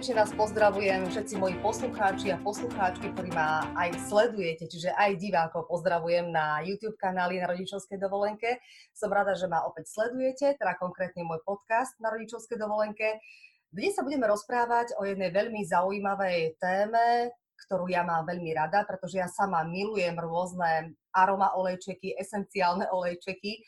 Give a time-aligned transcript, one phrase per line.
[0.00, 5.68] Srdečne vás pozdravujem všetci moji poslucháči a poslucháčky, ktorí ma aj sledujete, čiže aj divákov
[5.68, 8.64] pozdravujem na YouTube kanáli na rodičovskej dovolenke.
[8.96, 13.20] Som rada, že ma opäť sledujete, teda konkrétne môj podcast na rodičovskej dovolenke.
[13.68, 17.36] Dnes sa budeme rozprávať o jednej veľmi zaujímavej téme,
[17.68, 23.60] ktorú ja mám veľmi rada, pretože ja sama milujem rôzne aroma olejčeky, esenciálne olejčeky.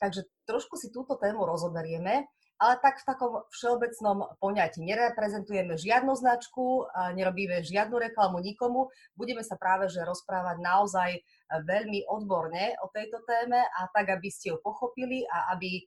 [0.00, 4.80] Takže trošku si túto tému rozoberieme ale tak v takom všeobecnom poňatí.
[4.80, 11.20] Nereprezentujeme žiadnu značku, nerobíme žiadnu reklamu nikomu, budeme sa práve že rozprávať naozaj e,
[11.68, 15.84] veľmi odborne o tejto téme a tak, aby ste ju pochopili a aby,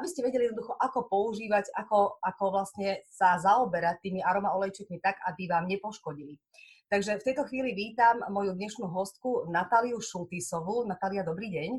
[0.00, 5.20] aby ste vedeli jednoducho, ako používať, ako, ako vlastne sa zaoberať tými aroma olejčekmi tak,
[5.28, 6.40] aby vám nepoškodili.
[6.90, 10.82] Takže v tejto chvíli vítam moju dnešnú hostku Natáliu Šultisovú.
[10.90, 11.70] Natália, dobrý deň.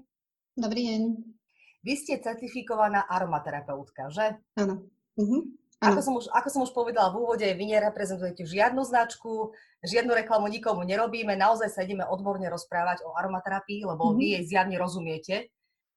[0.56, 1.41] Dobrý deň.
[1.82, 4.38] Vy ste certifikovaná aromaterapeutka, že?
[4.58, 4.86] Áno.
[5.18, 5.50] Uh-huh.
[5.82, 9.50] Ako som, už, ako som už povedala v úvode, vy nereprezentujete žiadnu značku,
[9.82, 14.18] žiadnu reklamu nikomu nerobíme, naozaj sa ideme odborne rozprávať o aromaterapii, lebo uh-huh.
[14.18, 15.50] vy jej zjavne rozumiete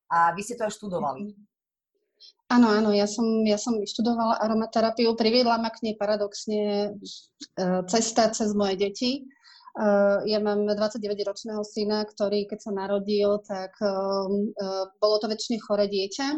[0.09, 1.37] a vy ste to aj študovali.
[2.49, 8.31] Áno, áno, ja som, ja som vyštudovala aromaterapiu, priviedla ma k nej paradoxne e, cesta
[8.33, 9.25] cez moje deti.
[9.75, 15.59] Uh, ja mám 29-ročného syna, ktorý keď sa narodil, tak uh, uh, bolo to väčšine
[15.59, 16.29] chore dieťa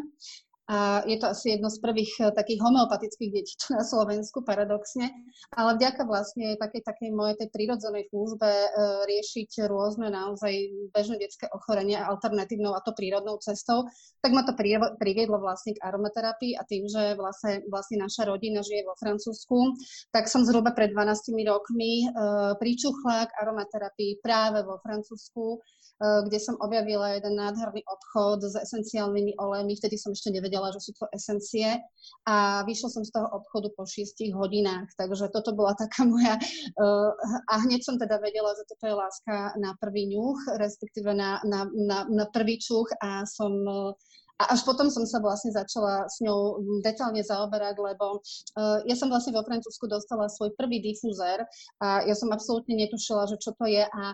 [0.67, 5.15] a je to asi jedno z prvých eh, takých homeopatických detí na Slovensku, paradoxne.
[5.55, 8.69] Ale vďaka vlastne takej, takej mojej tej prírodzenej túžbe e,
[9.07, 10.53] riešiť rôzne naozaj
[10.91, 13.87] bežné detské ochorenia alternatívnou a to prírodnou cestou,
[14.21, 14.57] tak ma to
[14.99, 19.77] priviedlo vlastne k aromaterapii a tým, že vlastne, vlastne naša rodina žije vo Francúzsku,
[20.11, 22.07] tak som zhruba pred 12 rokmi e,
[22.59, 25.63] pričuchla k aromaterapii práve vo Francúzsku,
[25.97, 29.73] kde som objavila jeden nádherný obchod s esenciálnymi olejmi.
[29.81, 31.77] Vtedy som ešte nevedela, nevedela, že sú to esencie
[32.25, 37.13] a vyšla som z toho obchodu po 6 hodinách, takže toto bola taká moja uh,
[37.53, 41.69] a hneď som teda vedela, že toto je láska na prvý ňuch, respektíve na, na,
[41.77, 43.93] na, na prvý čuch a som uh,
[44.37, 49.09] a až potom som sa vlastne začala s ňou detálne zaoberať, lebo uh, ja som
[49.09, 51.41] vlastne vo Francúzsku dostala svoj prvý difúzer
[51.81, 54.05] a ja som absolútne netušila, že čo to je a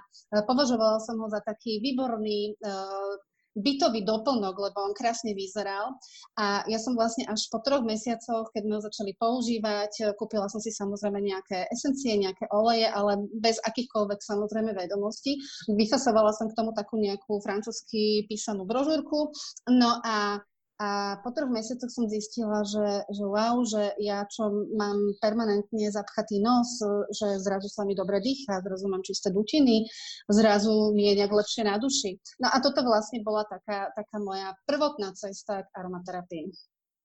[0.46, 3.18] považovala som ho za taký výborný uh,
[3.56, 5.96] bytový doplnok, lebo on krásne vyzeral.
[6.36, 10.60] A ja som vlastne až po troch mesiacoch, keď sme ho začali používať, kúpila som
[10.60, 15.40] si samozrejme nejaké esencie, nejaké oleje, ale bez akýchkoľvek samozrejme vedomostí.
[15.68, 19.32] Vyfasovala som k tomu takú nejakú francúzsky písanú brožúrku.
[19.68, 20.40] No a
[20.82, 26.42] a po troch mesiacoch som zistila, že, že wow, že ja čo mám permanentne zapchatý
[26.42, 26.82] nos,
[27.14, 29.86] že zrazu sa mi dobre dýcha, zrazu mám čisté dutiny,
[30.26, 32.18] zrazu mi je nejak lepšie na duši.
[32.42, 36.50] No a toto vlastne bola taká, taká moja prvotná cesta k aromaterapii.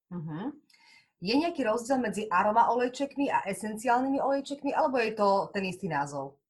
[0.09, 0.49] Uh-huh.
[1.21, 6.41] Je nejaký rozdiel medzi aroma olejčekmi a esenciálnymi olejčekmi, alebo je to ten istý názov?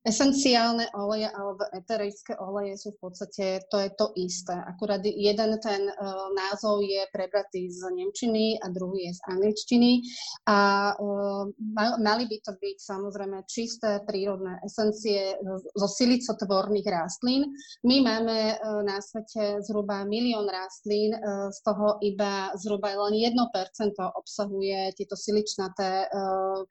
[0.00, 4.56] Esenciálne oleje alebo eterické oleje sú v podstate, to je to isté.
[4.56, 10.00] Akurát jeden ten uh, názov je prebratý z Nemčiny a druhý je z angličtiny.
[10.48, 10.58] A
[10.96, 11.44] uh,
[12.00, 15.36] mali by to byť samozrejme čisté prírodné esencie
[15.76, 17.52] zo silicotvorných rastlín.
[17.84, 23.36] My máme uh, na svete zhruba milión rastlín, uh, z toho iba zhruba len 1%
[24.16, 26.64] obsahuje tieto siličnaté uh,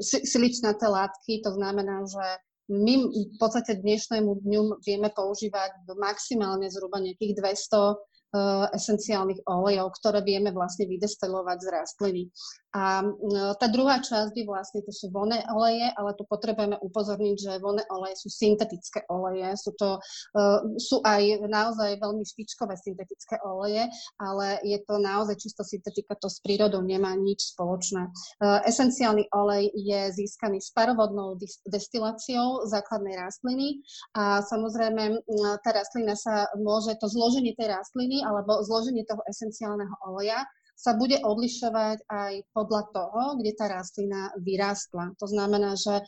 [0.00, 2.26] siličnaté látky, to znamená, že
[2.70, 8.09] my v podstate dnešnému dňu vieme používať maximálne zhruba nejakých 200 Eh,
[8.74, 12.22] esenciálnych olejov, ktoré vieme vlastne vydestilovať z rastliny.
[12.70, 17.36] A eh, tá druhá časť by vlastne, to sú voné oleje, ale tu potrebujeme upozorniť,
[17.36, 23.42] že voné oleje sú syntetické oleje, sú to, uh, sú aj naozaj veľmi špičkové syntetické
[23.42, 23.90] oleje,
[24.22, 28.10] ale je to naozaj čisto syntetika, to s prírodou nemá nič spoločné.
[28.66, 31.36] Esenciálny olej je získaný s parovodnou
[31.66, 33.82] destiláciou základnej rastliny
[34.14, 35.22] a samozrejme
[35.64, 40.44] tá rastlina sa môže, to zloženie tej rastliny alebo zloženie toho esenciálneho oleja
[40.80, 45.12] sa bude odlišovať aj podľa toho, kde tá rastlina vyrástla.
[45.20, 46.02] To znamená, že e,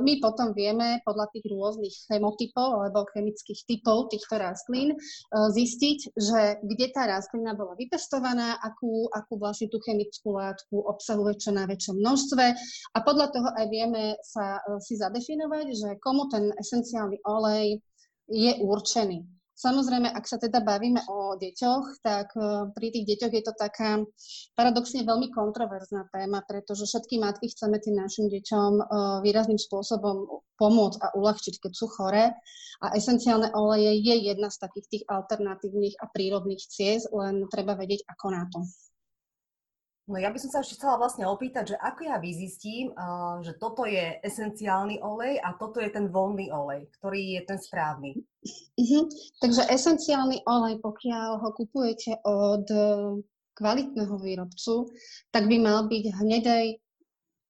[0.00, 4.98] my potom vieme podľa tých rôznych chemotypov alebo chemických typov týchto rastlín e,
[5.28, 11.52] zistiť, že kde tá rastlina bola vypestovaná, akú, akú vlastne tú chemickú látku obsahuje čo
[11.52, 12.44] najväčšom množstve
[12.96, 17.76] a podľa toho aj vieme sa e, si zadefinovať, že komu ten esenciálny olej
[18.32, 19.43] je určený.
[19.54, 24.02] Samozrejme, ak sa teda bavíme o deťoch, tak e, pri tých deťoch je to taká
[24.58, 28.84] paradoxne veľmi kontroverzná téma, pretože všetky matky chceme tým našim deťom e,
[29.22, 30.26] výrazným spôsobom
[30.58, 32.34] pomôcť a uľahčiť, keď sú choré.
[32.82, 38.10] A esenciálne oleje je jedna z takých tých alternatívnych a prírodných ciest, len treba vedieť,
[38.10, 38.58] ako na to.
[40.04, 43.56] No ja by som sa ešte chcela vlastne opýtať, že ako ja vyzistím, uh, že
[43.56, 48.20] toto je esenciálny olej a toto je ten voľný olej, ktorý je ten správny.
[48.76, 49.08] Uh-huh.
[49.40, 52.80] Takže esenciálny olej, pokiaľ ho kupujete od e,
[53.56, 54.92] kvalitného výrobcu,
[55.32, 56.76] tak by mal byť hnedej,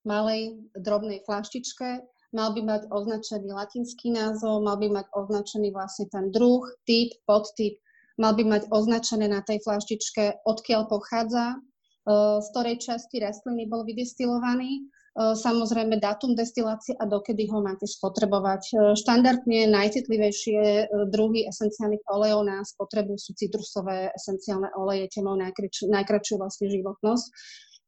[0.07, 6.31] malej, drobnej flaštičke, mal by mať označený latinský názov, mal by mať označený vlastne ten
[6.31, 7.75] druh, typ, podtyp,
[8.15, 11.74] mal by mať označené na tej flaštičke, odkiaľ pochádza, Eh,
[12.05, 18.63] z ktorej časti rastliny bol vydestilovaný, eh, samozrejme dátum destilácie a dokedy ho máte spotrebovať.
[18.69, 20.61] Eh, štandardne najcitlivejšie
[21.09, 25.41] druhy esenciálnych olejov na spotrebu sú citrusové esenciálne oleje, tie majú
[25.89, 27.27] najkračšiu vlastne životnosť.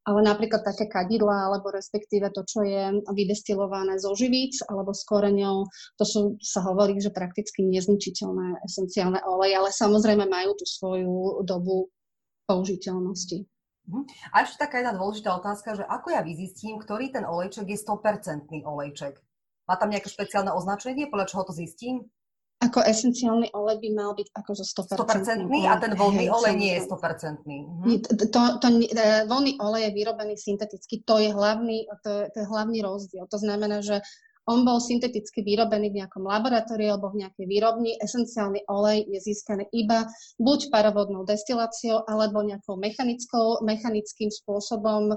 [0.08, 5.68] Ale napríklad také kadidla, alebo respektíve to, čo je vydestilované zo živíc alebo s koreňou,
[6.00, 11.92] to sú, sa hovorí, že prakticky nezničiteľné esenciálne oleje, ale samozrejme majú tú svoju dobu
[12.48, 13.44] použiteľnosti.
[13.88, 14.04] Mhm.
[14.36, 18.60] A ešte taká jedna dôležitá otázka, že ako ja vyzistím, ktorý ten olejček je 100%
[18.68, 19.16] olejček?
[19.64, 22.08] Má tam nejaké špeciálne označenie, podľa čoho to zistím?
[22.58, 25.46] Ako esenciálny olej by mal byť ako zo 100%.
[25.46, 27.46] 100% a ten voľný Hej, olej nie je 100%.
[27.46, 27.84] Mhm.
[28.34, 32.46] To, to, e, voľný olej je vyrobený synteticky, to je hlavný, to je, to je
[32.50, 33.24] hlavný rozdiel.
[33.30, 34.02] To znamená, že
[34.48, 38.00] on bol synteticky vyrobený v nejakom laboratóriu alebo v nejakej výrobni.
[38.00, 40.08] Esenciálny olej je získaný iba
[40.40, 45.16] buď parovodnou destiláciou alebo nejakou mechanickou, mechanickým spôsobom e,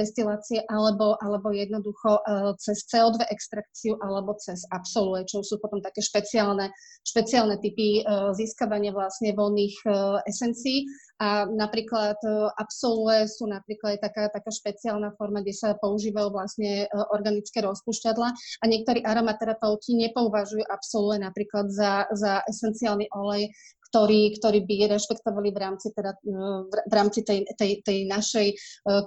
[0.00, 2.22] destilácie alebo, alebo jednoducho e,
[2.56, 6.72] cez CO2 extrakciu alebo cez absolue, čo sú potom také špeciálne,
[7.04, 9.88] špeciálne typy e, získavania vlastne voľných e,
[10.32, 10.88] esencií.
[11.16, 12.28] A napríklad e,
[12.60, 18.64] absolue sú napríklad taká, taká špeciálna forma, kde sa používajú vlastne e, organické rozpušťadla a
[18.68, 23.48] niektorí aromaterapeuti nepovažujú absolue napríklad za, za esenciálny olej,
[23.88, 26.32] ktorý, ktorý by rešpektovali v rámci, teda, e,
[26.68, 28.46] v rámci tej, tej, tej našej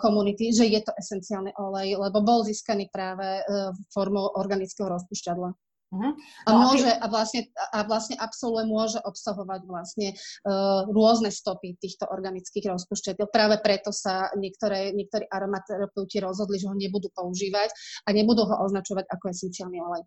[0.02, 3.46] komunity, že je to esenciálny olej, lebo bol získaný práve
[3.94, 5.69] formou organického rozpušťadla.
[5.90, 6.14] Uh-huh.
[6.46, 10.14] A, môže, a, vlastne, a vlastne absolue môže obsahovať vlastne
[10.46, 13.26] uh, rôzne stopy týchto organických rozpušťateľ.
[13.34, 17.74] Práve preto sa niektoré, niektorí aromaterapeuti rozhodli, že ho nebudú používať
[18.06, 20.04] a nebudú ho označovať ako esenciálny olej.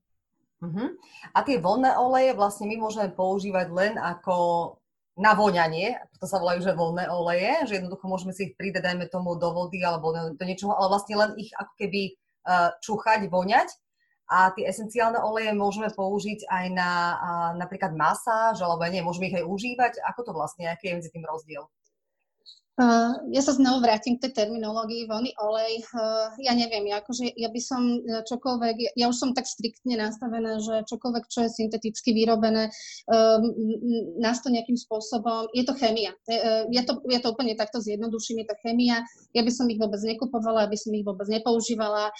[0.62, 0.88] Uh-huh.
[1.34, 4.78] A tie voľné oleje vlastne my môžeme používať len ako
[5.18, 9.10] na voňanie, to sa volajú, že voľné oleje, že jednoducho môžeme si ich pridať, dajme
[9.10, 12.14] tomu, do vody alebo do niečoho, ale vlastne len ich ako keby
[12.46, 13.68] uh, čúchať, voňať
[14.32, 17.16] a tie esenciálne oleje môžeme použiť aj na a,
[17.60, 19.92] napríklad masáž, alebo nie, môžeme ich aj užívať.
[20.08, 21.68] Ako to vlastne, aký je medzi tým rozdiel?
[22.72, 25.84] Uh, ja sa znovu vrátim k tej terminológii voľný olej.
[25.92, 29.44] Uh, ja neviem, ja, akože, ja by som e, čokoľvek, ja, ja už som tak
[29.44, 32.72] striktne nastavená, že čokoľvek, čo je synteticky vyrobené,
[34.18, 36.16] nás to nejakým spôsobom, je to chémia.
[36.72, 39.04] Ja, to, ja to úplne takto zjednoduším, je to chémia.
[39.36, 42.10] Ja by som ich vôbec nekupovala, aby som ich vôbec nepoužívala.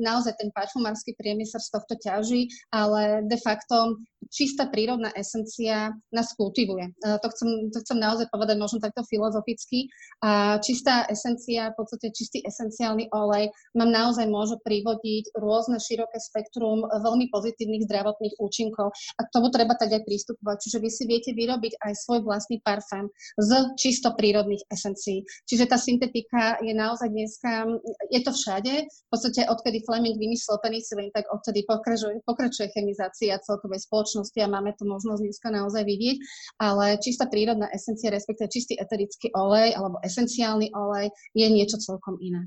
[0.00, 3.98] Naozaj ten parfumársky priemysel z tohto ťaží, ale de facto
[4.32, 6.96] čistá prírodná esencia nás kultivuje.
[7.04, 9.86] Uh, to, chcem, to chcem naozaj povedať možno takto filozoficky.
[10.24, 16.86] A čistá esencia, v podstate čistý esenciálny olej nám naozaj môže privodiť rôzne široké spektrum
[16.88, 18.90] veľmi pozitívnych zdravotných účinkov.
[19.18, 20.56] A k tomu treba tak aj pristupovať.
[20.64, 25.26] Čiže vy si viete vyrobiť aj svoj vlastný parfém z čisto prírodných esencií.
[25.44, 27.68] Čiže tá syntetika je naozaj dneska,
[28.08, 28.88] je to všade.
[28.88, 34.76] V podstate odkedy Fleming vymyslel penicilín, tak odtedy pokračuje, pokračuje chemizácia celkovej spoločnosti a máme
[34.76, 36.16] to možnosť dneska naozaj vidieť.
[36.60, 42.46] Ale čistá prírodná esencia, respektíve čistý eterický olej alebo esenciálny olej je niečo celkom iné.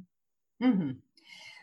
[0.61, 1.06] Mm-hmm.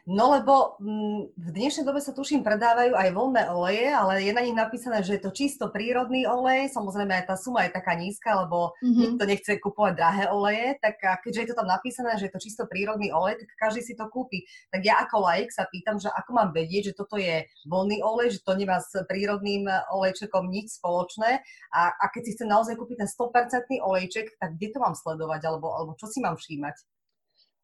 [0.05, 4.45] No lebo mm, v dnešnej dobe sa tuším predávajú aj voľné oleje, ale je na
[4.45, 6.69] nich napísané, že je to čisto prírodný olej.
[6.77, 9.01] Samozrejme aj tá suma je taká nízka, lebo mm-hmm.
[9.01, 12.69] nikto nechce kupovať drahé oleje, tak keďže je to tam napísané, že je to čisto
[12.69, 14.45] prírodný olej, tak každý si to kúpi.
[14.69, 18.37] Tak ja ako laik sa pýtam, že ako mám vedieť, že toto je voľný olej,
[18.37, 21.41] že to nemá s prírodným olejčekom nič spoločné
[21.73, 25.49] a, a keď si chcem naozaj kúpiť ten 100% olejček, tak kde to mám sledovať
[25.49, 26.77] alebo, alebo čo si mám všímať?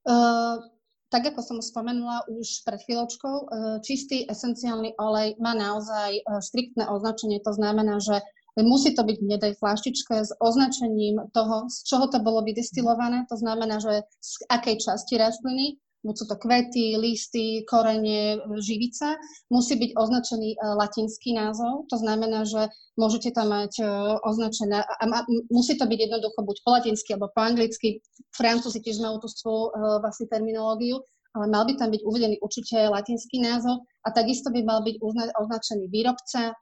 [0.08, 0.79] Uh
[1.10, 3.44] tak ako som spomenula už pred chvíľočkou, e,
[3.82, 7.42] čistý esenciálny olej má naozaj e, striktné označenie.
[7.42, 8.22] To znamená, že
[8.62, 13.26] musí to byť v nedej flaštičke s označením toho, z čoho to bolo vydestilované.
[13.26, 19.20] To znamená, že z akej časti rastliny, buď sú to kvety, listy, korenie, živica,
[19.52, 21.86] musí byť označený e, latinský názov.
[21.92, 23.80] To znamená, že môžete tam mať
[24.24, 25.04] označené, a
[25.48, 28.04] musí to byť jednoducho buď po latinsky alebo po anglicky,
[28.36, 31.00] Francúzi tiež majú tú svoju uh, vlastne terminológiu,
[31.34, 34.96] ale mal by tam byť uvedený určite latinský názov a takisto by mal byť
[35.38, 36.52] označený výrobca,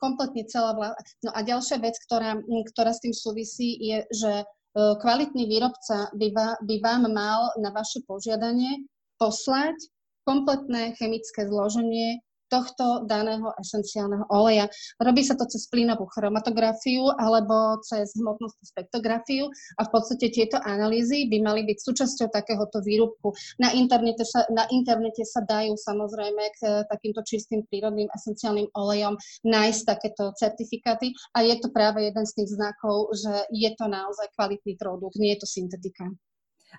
[0.00, 0.98] kompletne celá vláda.
[1.22, 2.40] No a ďalšia vec, ktorá,
[2.72, 4.32] ktorá s tým súvisí, je, že
[4.76, 6.28] kvalitný výrobca by,
[6.60, 8.84] by vám mal na vaše požiadanie
[9.16, 9.76] poslať
[10.28, 14.70] kompletné chemické zloženie tohto daného esenciálneho oleja.
[15.02, 21.26] Robí sa to cez plynovú chromatografiu alebo cez hmotnostnú spektrografiu a v podstate tieto analýzy
[21.26, 23.34] by mali byť súčasťou takéhoto výrobku.
[23.58, 29.80] Na internete sa, na internete sa dajú samozrejme k takýmto čistým prírodným esenciálnym olejom nájsť
[29.86, 34.78] takéto certifikáty a je to práve jeden z tých znakov, že je to naozaj kvalitný
[34.78, 36.06] produkt, nie je to syntetika.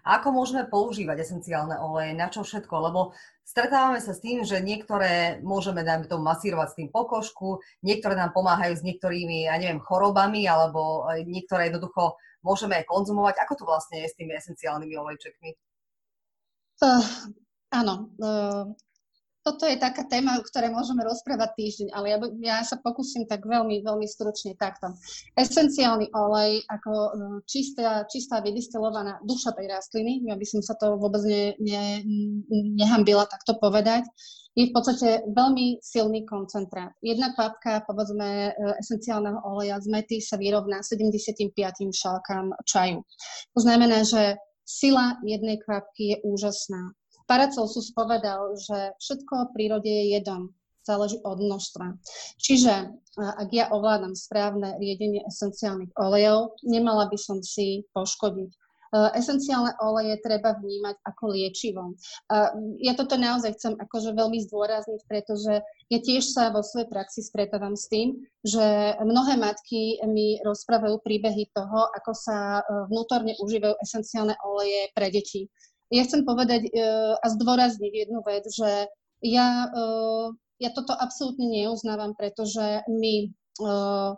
[0.08, 2.76] Ako môžeme používať esenciálne oleje, na čo všetko?
[2.92, 8.16] Lebo stretávame sa s tým, že niektoré môžeme, dajme tomu, masírovať s tým pokožku, niektoré
[8.16, 12.16] nám pomáhajú s niektorými, ja neviem, chorobami, alebo e, niektoré jednoducho
[12.46, 13.36] môžeme aj konzumovať.
[13.44, 15.50] Ako to vlastne je s tými esenciálnymi olejčekmi?
[16.78, 17.04] Uh,
[17.74, 18.70] áno, uh,
[19.48, 23.48] toto je taká téma, o ktorej môžeme rozprávať týždeň, ale ja, ja sa pokúsim tak
[23.48, 24.92] veľmi, veľmi stručne takto.
[25.40, 27.12] Esenciálny olej ako e,
[27.48, 32.04] čistá, čistá vydistilovaná duša tej rastliny, ja by som sa to vôbec ne, ne,
[32.76, 34.04] nehambila takto povedať,
[34.52, 36.92] je v podstate veľmi silný koncentrát.
[37.00, 41.56] Jedna kvapka, povedzme, e, esenciálneho oleja z mety sa vyrovná 75
[41.96, 43.00] šálkam čaju.
[43.56, 44.36] To znamená, že
[44.68, 46.97] sila jednej kvapky je úžasná.
[47.28, 50.56] Paracelsus povedal, že všetko v prírode je jedom,
[50.88, 52.00] záleží od množstva.
[52.40, 58.52] Čiže ak ja ovládam správne riedenie esenciálnych olejov, nemala by som si poškodiť.
[59.20, 62.00] Esenciálne oleje treba vnímať ako liečivo.
[62.80, 65.60] Ja toto naozaj chcem akože veľmi zdôrazniť, pretože
[65.92, 68.16] ja tiež sa vo svojej praxi stretávam s tým,
[68.48, 75.52] že mnohé matky mi rozprávajú príbehy toho, ako sa vnútorne užívajú esenciálne oleje pre deti
[75.92, 78.92] ja chcem povedať uh, a zdôrazniť jednu vec, že
[79.24, 83.32] ja, uh, ja toto absolútne neuznávam, pretože my
[83.64, 84.14] uh,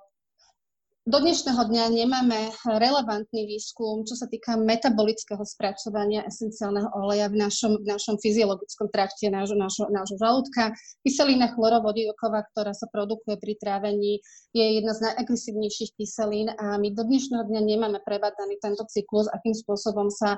[1.09, 7.81] do dnešného dňa nemáme relevantný výskum, čo sa týka metabolického spracovania esenciálneho oleja v našom,
[7.81, 10.69] v našom fyziologickom trakte nášho, nášho, nášho žalúdka.
[11.01, 14.21] Kyselina chlorovodíková, ktorá sa produkuje pri trávení,
[14.53, 19.57] je jedna z najagresívnejších kyselín a my do dnešného dňa nemáme prebadaný tento cyklus, akým
[19.57, 20.37] spôsobom sa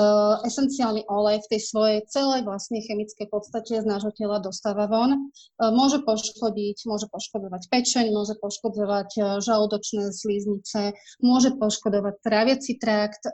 [0.00, 5.12] uh, esenciálny olej v tej svojej celej vlastne chemickej podstate z nášho tela dostáva von.
[5.60, 13.28] Uh, môže poškodiť, môže poškodovať pečeň, môže poškodovať uh, žalúdočné slíznice, môže poškodovať tráviaci trakt,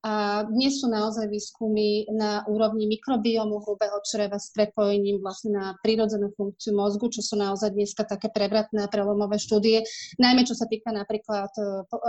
[0.00, 6.32] a dnes sú naozaj výskumy na úrovni mikrobiomu hrubého čreva s prepojením vlastne na prírodzenú
[6.32, 9.84] funkciu mozgu, čo sú naozaj dneska také prevratné a prelomové štúdie,
[10.16, 11.52] najmä čo sa týka napríklad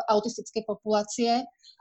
[0.07, 1.80] autistickej populácie, Eh,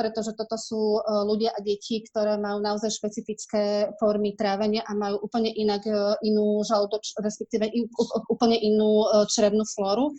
[0.00, 5.20] pretože toto sú eh, ľudia a deti, ktoré majú naozaj špecifické formy trávenia a majú
[5.20, 7.68] úplne inak eh, inú žalúdoč, respektíve
[8.32, 10.16] úplne inú črevnú flóru.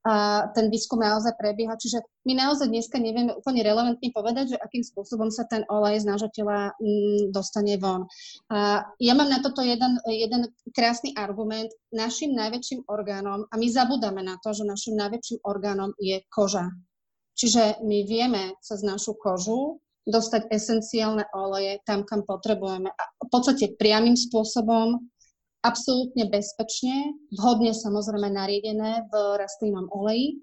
[0.00, 1.76] A ten výskum naozaj prebieha.
[1.76, 6.08] Čiže my naozaj dneska nevieme úplne relevantne povedať, že akým spôsobom sa ten olej z
[6.08, 8.08] nášho tela mm, dostane von.
[8.48, 11.68] A ja mám na toto jeden, jeden krásny argument.
[11.92, 16.72] Našim najväčším orgánom, a my zabudáme na to, že našim najväčším orgánom je koža.
[17.40, 22.92] Čiže my vieme cez našu kožu dostať esenciálne oleje tam, kam potrebujeme.
[22.92, 25.00] A v podstate priamým spôsobom,
[25.64, 30.40] absolútne bezpečne, vhodne samozrejme nariedené v rastlinnom oleji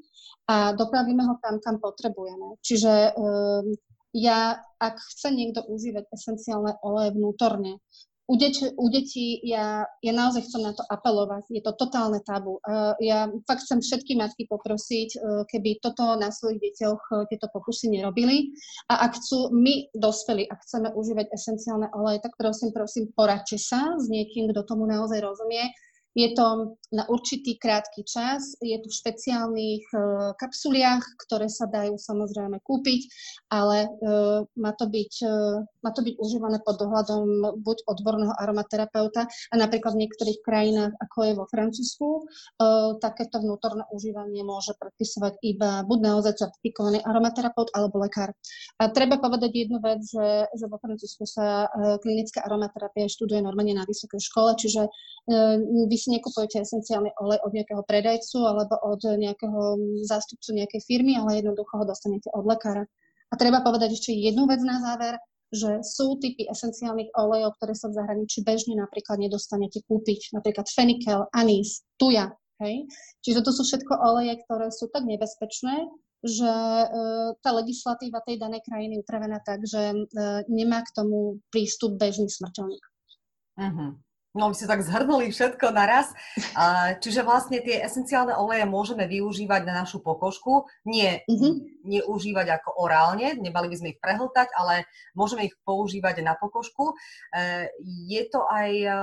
[0.50, 2.58] a dopravíme ho tam, kam potrebujeme.
[2.66, 3.77] Čiže um,
[4.18, 7.77] ja, ak chce niekto užívať esenciálne oleje vnútorne,
[8.27, 11.48] u, deč, u detí ja, ja naozaj chcem na to apelovať.
[11.48, 12.60] Je to totálne tabu.
[13.00, 15.17] Ja fakt chcem všetky matky poprosiť, e,
[15.48, 18.51] keby toto na svojich deťoch e, tieto pokusy nerobili.
[18.91, 23.96] A ak chcú my dospeli a chceme užívať esenciálne oleje, tak prosím, prosím, poradči sa
[23.96, 25.72] s niekým, kto tomu naozaj rozumie
[26.17, 32.00] je to na určitý krátky čas, je to v špeciálnych uh, kapsuliach, ktoré sa dajú
[32.00, 33.01] samozrejme kúpiť,
[33.53, 39.29] ale uh, má, to byť, uh, má to byť užívané pod dohľadom buď odborného aromaterapeuta
[39.29, 42.07] a napríklad v niektorých krajinách, ako je vo Francúzsku,
[43.03, 48.31] takéto vnútorné užívanie môže predpisovať iba buď naozaj certifikovaný aromaterapeut alebo lekár.
[48.79, 51.67] A treba povedať jednu vec, že, že vo Francúzsku sa
[52.01, 54.88] klinická aromaterapia študuje normálne na vysokej škole, čiže
[55.91, 59.60] vy si nekupujete esenciálny olej od nejakého predajcu alebo od nejakého
[60.08, 62.88] zástupcu nejakej firmy, ale jednoducho ho dostanete od lekára.
[63.28, 65.20] A treba povedať ešte jednu vec na záver,
[65.52, 71.28] že sú typy esenciálnych olejov, ktoré sa v zahraničí bežne napríklad nedostanete kúpiť, napríklad fenikel,
[71.36, 72.32] anís, tuja.
[72.64, 72.88] Hej?
[73.24, 75.88] Čiže to sú všetko oleje, ktoré sú tak nebezpečné,
[76.26, 76.86] že e,
[77.40, 79.98] tá legislatíva tej danej krajiny je upravená tak, že e,
[80.50, 82.84] nemá k tomu prístup bežný smrteľník.
[83.58, 83.94] Uh-huh.
[84.36, 86.12] No, my ste tak zhrnuli všetko naraz.
[87.01, 90.67] Čiže vlastne tie esenciálne oleje môžeme využívať na našu pokožku.
[90.84, 91.88] Nie, mm-hmm.
[91.88, 94.86] neužívať ako orálne, nemali by sme ich prehltať, ale
[95.17, 96.93] môžeme ich používať na pokožku.
[97.34, 97.72] E,
[98.12, 99.00] je to aj, e,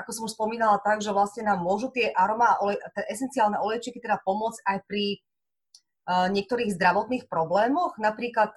[0.00, 4.00] ako som už spomínala, tak, že vlastne nám môžu tie aroma, olej, tie esenciálne olejčiky
[4.00, 5.16] teda pomôcť aj pri e,
[6.08, 8.00] niektorých zdravotných problémoch.
[8.00, 8.56] Napríklad,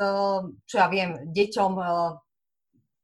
[0.70, 1.74] čo ja viem, deťom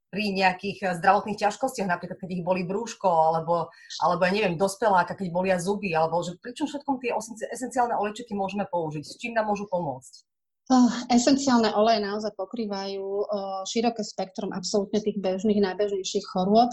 [0.10, 5.18] pri nejakých eh, zdravotných ťažkostiach, napríklad keď ich boli brúško, alebo, alebo ja neviem, dospeláka,
[5.18, 7.14] keď bolia zuby, alebo že pričom všetkom tie
[7.50, 10.29] esenciálne olejčiky môžeme použiť, s čím nám môžu pomôcť?
[10.70, 16.70] Oh, esenciálne oleje naozaj pokrývajú uh, široké spektrum absolútne tých bežných, najbežnejších chorôb.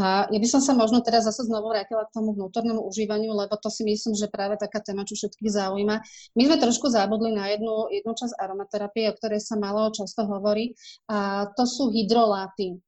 [0.00, 3.52] A ja by som sa možno teraz zase znovu vrátila k tomu vnútornému užívaniu, lebo
[3.60, 5.96] to si myslím, že práve taká téma, čo všetkých zaujíma.
[6.40, 10.72] My sme trošku zabudli na jednu, jednu časť aromaterapie, o ktorej sa malo často hovorí,
[11.12, 12.80] a to sú hydroláty.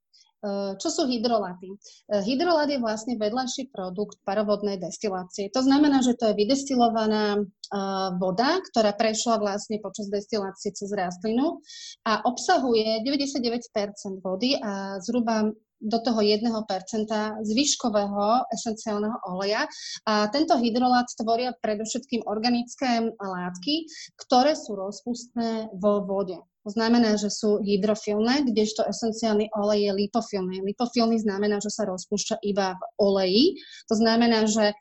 [0.46, 1.74] E, čo sú hydroláty?
[1.74, 1.76] E,
[2.22, 5.50] hydrolát je vlastne vedľajší produkt parovodnej destilácie.
[5.50, 7.42] To znamená, že to je vydestilovaná e,
[8.22, 11.58] voda, ktorá prešla vlastne počas destilácie cez rastlinu
[12.06, 15.50] a obsahuje 99% vody a zhruba
[15.80, 16.47] do toho 1%
[17.45, 19.68] zvyškového esenciálneho oleja.
[20.09, 26.40] A tento hydrolát tvoria predovšetkým organické látky, ktoré sú rozpustné vo vode.
[26.66, 30.66] To znamená, že sú hydrofilné, kdežto esenciálny olej je lipofilný.
[30.66, 33.45] Lipofilný znamená, že sa rozpúšťa iba v oleji.
[33.87, 34.76] To znamená, že e,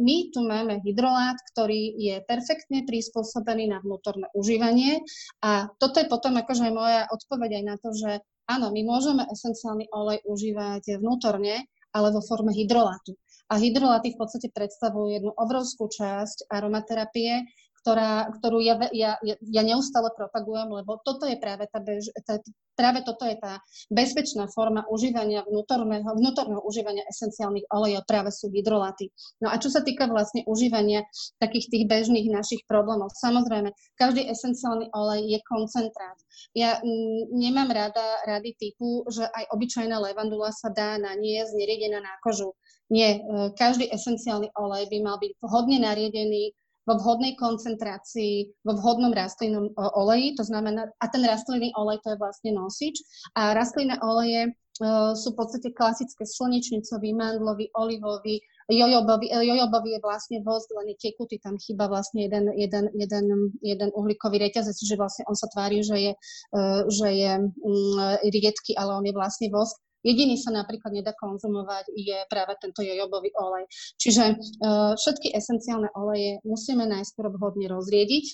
[0.00, 5.04] my tu máme hydrolát, ktorý je perfektne prispôsobený na vnútorné užívanie
[5.44, 9.86] a toto je potom akože moja odpoveď aj na to, že áno, my môžeme esenciálny
[9.94, 13.14] olej užívať vnútorne, ale vo forme hydrolátu.
[13.50, 17.46] A hydroláty v podstate predstavujú jednu obrovskú časť aromaterapie,
[17.80, 22.36] ktorá, ktorú ja, ja, ja neustále propagujem, lebo toto je práve tá, bež, tá,
[22.76, 29.08] práve toto je tá bezpečná forma užívania vnútorného, vnútorného užívania esenciálnych olejov, práve sú hydroláty.
[29.40, 31.04] No a čo sa týka vlastne užívania
[31.40, 36.16] takých tých bežných našich problémov, samozrejme, každý esenciálny olej je koncentrát.
[36.52, 42.12] Ja m, nemám rada rady typu, že aj obyčajná levandula sa dá naniesť neriedená na
[42.20, 42.52] kožu.
[42.90, 46.52] Nie, e, každý esenciálny olej by mal byť vhodne nariedený
[46.88, 52.18] vo vhodnej koncentrácii, vo vhodnom rastlinnom oleji, to znamená, a ten rastlinný olej to je
[52.18, 52.96] vlastne nosič
[53.36, 58.40] a rastlinné oleje uh, sú v podstate klasické slnečnicový, mandlový, olivový,
[58.70, 63.24] jojobový, e, jojobový je vlastne vosk, len je tekutý, tam chýba vlastne jeden, jeden, jeden,
[63.60, 66.12] jeden uhlíkový reťazec, že vlastne on sa tvári, že je,
[66.54, 67.98] uh, že je um,
[68.30, 69.76] riedky, ale on je vlastne vosk.
[70.00, 73.64] Jediný sa napríklad nedá konzumovať je práve tento jojobový olej.
[74.00, 78.26] Čiže uh, všetky esenciálne oleje musíme najskôr vhodne rozriediť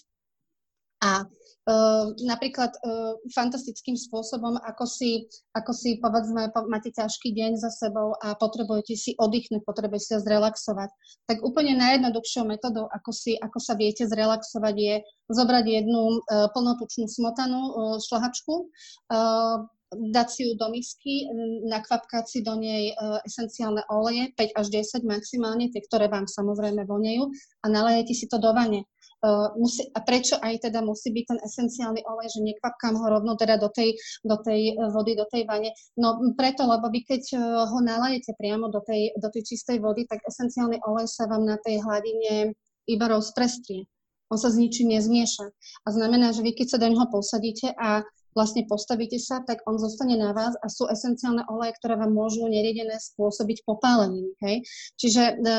[1.04, 1.26] a
[1.66, 7.74] Uh, napríklad uh, fantastickým spôsobom, ako si, ako si povedzme, po, máte ťažký deň za
[7.74, 10.94] sebou a potrebujete si oddychnúť, potrebujete sa zrelaxovať,
[11.26, 14.94] tak úplne najjednoduchšou metodou, ako, si, ako sa viete zrelaxovať, je
[15.26, 18.70] zobrať jednu uh, plnotučnú smotanú uh, šlahačku,
[19.10, 21.30] uh, dať si ju do misky,
[21.70, 26.82] nakvapkať si do nej e, esenciálne oleje, 5 až 10 maximálne, tie, ktoré vám samozrejme
[26.86, 27.30] vonejú
[27.62, 28.82] a nalejete si to do vane.
[29.24, 33.32] Uh, musí, a prečo aj teda musí byť ten esenciálny olej, že nekvapkám ho rovno
[33.32, 35.72] teda do tej, do tej e, vody, do tej vane?
[35.96, 37.22] No preto, lebo vy keď
[37.64, 41.56] ho nalejete priamo do tej, do tej čistej vody, tak esenciálny olej sa vám na
[41.56, 42.52] tej hladine
[42.86, 43.88] iba rozprestrie.
[44.28, 45.46] On sa s ničím nezmieša.
[45.86, 48.02] A znamená, že vy keď sa do neho posadíte a
[48.36, 52.44] vlastne postavíte sa, tak on zostane na vás a sú esenciálne oleje, ktoré vám môžu
[52.44, 54.36] neriedené spôsobiť popáleniny.
[54.44, 54.56] Hej?
[55.00, 55.54] Čiže e,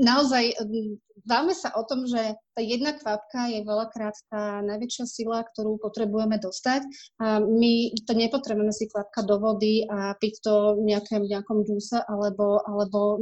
[0.00, 0.56] naozaj
[1.28, 6.40] báme sa o tom, že tá jedna kvapka je veľakrát tá najväčšia sila, ktorú potrebujeme
[6.40, 6.82] dostať.
[7.20, 12.00] A my to nepotrebujeme si kvapka do vody a piť to v nejakém, nejakom džúse
[12.08, 13.20] alebo, alebo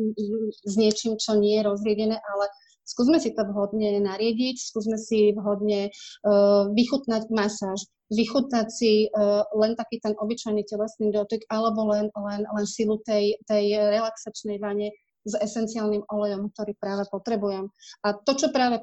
[0.64, 2.46] s niečím, čo nie je rozriedené, ale
[2.88, 9.77] skúsme si to vhodne nariediť, skúsme si vhodne uh, vychutnať masáž, vychutnať si uh, len
[9.77, 14.96] taký ten obyčajný telesný dotyk alebo len, len, len silu tej, tej relaxačnej vane
[15.29, 17.68] s esenciálnym olejom, ktorý práve potrebujem.
[18.01, 18.81] A to, čo práve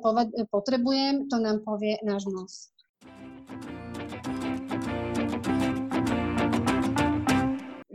[0.53, 2.53] potrebujem, to nám povie náš nos.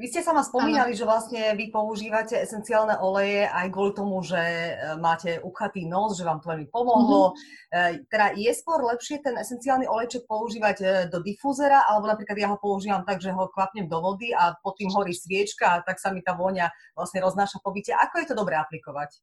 [0.00, 0.98] Vy ste sa ma spomínali, ano.
[0.98, 6.24] že vlastne vy používate esenciálne oleje aj kvôli tomu, že e, máte uchatý nos, že
[6.24, 7.36] vám to veľmi pomohlo.
[7.36, 8.08] Mm-hmm.
[8.08, 12.56] Teda je skôr lepšie ten esenciálny olejček používať e, do difúzera, alebo napríklad ja ho
[12.56, 16.08] používam tak, že ho kvapnem do vody a pod tým horí sviečka a tak sa
[16.16, 17.92] mi tá vôňa vlastne roznáša po byte.
[17.92, 19.20] Ako je to dobré aplikovať?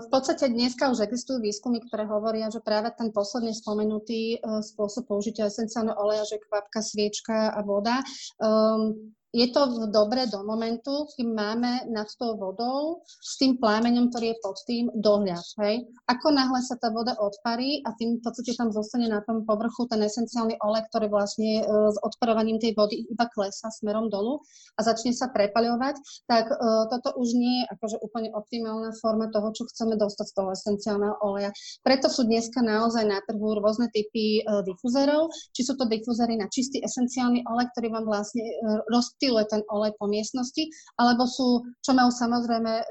[0.00, 5.52] V podstate dneska už existujú výskumy, ktoré hovoria, že práve ten posledne spomenutý spôsob použitia
[5.52, 8.00] esenciálneho oleja, že kvapka, sviečka a voda,
[8.40, 14.34] um, je to dobre do momentu, kým máme nad tou vodou s tým plámeňom, ktorý
[14.34, 15.46] je pod tým, dohľad.
[15.62, 15.86] Hej?
[16.10, 19.86] Ako náhle sa tá voda odparí a tým v podstate tam zostane na tom povrchu
[19.86, 24.42] ten esenciálny olej, ktorý vlastne e, s odparovaním tej vody iba klesa smerom dolu
[24.74, 26.56] a začne sa prepaľovať, tak e,
[26.90, 31.14] toto už nie je akože úplne optimálna forma toho, čo chceme dostať z toho esenciálneho
[31.22, 31.54] oleja.
[31.86, 36.50] Preto sú dneska naozaj na trhu rôzne typy e, difuzerov, či sú to difúzery na
[36.50, 38.54] čistý esenciálny olej, ktorý vám vlastne e,
[39.20, 40.64] rozptýluje ten olej po miestnosti,
[40.96, 42.88] alebo sú, čo majú samozrejme,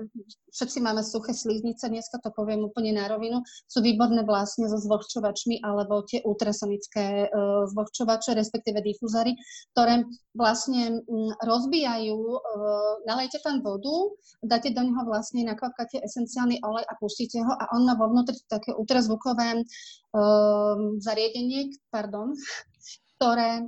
[0.53, 5.65] všetci máme suché sliznice, dneska to poviem úplne na rovinu, sú výborné vlastne so zvlhčovačmi
[5.65, 9.33] alebo tie ultrasonické uh, zvlhčovače, respektíve difúzary,
[9.73, 10.05] ktoré
[10.37, 14.13] vlastne um, rozbijajú, uh, nalejte tam vodu,
[14.45, 18.37] dáte do neho vlastne, nakvapkáte esenciálny olej a pustíte ho a on má vo vnútri
[18.45, 19.65] také ultrazvukové
[20.13, 22.37] um, zariadenie, pardon,
[23.19, 23.63] ktoré, e,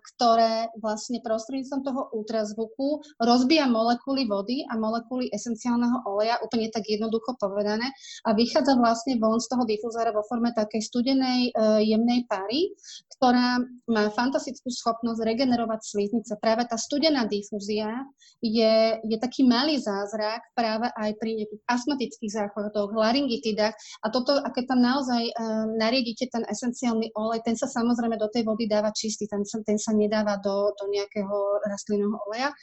[0.00, 7.36] ktoré vlastne prostredníctvom toho ultrazvuku rozbíja molekuly vody a molekuly esenciálneho oleja, úplne tak jednoducho
[7.36, 7.92] povedané,
[8.24, 12.72] a vychádza vlastne von z toho difuzora vo forme takej studenej, e, jemnej pary,
[13.20, 13.60] ktorá
[13.92, 16.32] má fantastickú schopnosť regenerovať sliznice.
[16.40, 17.92] Práve tá studená difúzia
[18.40, 24.48] je, je taký malý zázrak práve aj pri nejakých astmatických záchvatoch, laryngitidách a toto, a
[24.52, 28.85] keď tam naozaj uh, nariedíte ten esenciálny olej, ten sa samozrejme do tej vody dáva
[28.86, 31.34] dáva čistý, ten ten sa nedáva do, do nejakého
[31.66, 32.54] rastlinného oleja,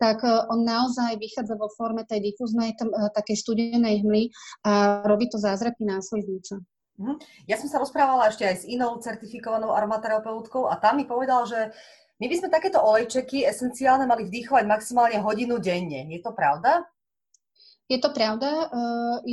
[0.00, 4.32] tak e, on naozaj vychádza vo forme tej difúznej, tam, e, takej studenej hmly
[4.64, 6.64] a robí to zázraky na sliznice.
[6.96, 7.20] Mhm.
[7.46, 11.70] Ja som sa rozprávala ešte aj s inou certifikovanou aromaterapeutkou a tam mi povedal, že
[12.18, 16.08] my by sme takéto olejčeky esenciálne mali vdýchovať maximálne hodinu denne.
[16.10, 16.82] Je to pravda?
[17.86, 18.48] Je to pravda.
[18.48, 18.66] E,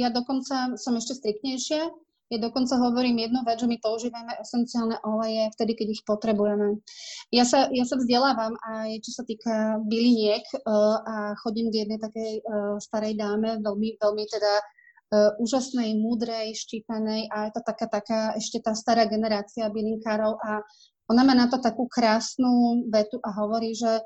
[0.04, 2.05] ja dokonca som ešte striktnejšia.
[2.34, 6.82] Ja dokonca hovorím jednu vec, že my používame esenciálne oleje vtedy, keď ich potrebujeme.
[7.30, 12.02] Ja sa, ja sa vzdelávam aj čo sa týka byliniek uh, a chodím k jednej
[12.02, 17.86] takej uh, starej dáme, veľmi, veľmi teda uh, úžasnej, múdrej, štítanej a je to taká,
[17.94, 20.66] taká ešte tá stará generácia bylinkárov a
[21.06, 24.02] ona má na to takú krásnu vetu a hovorí, že